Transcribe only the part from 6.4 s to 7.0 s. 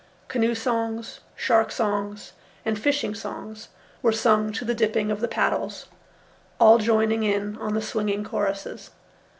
all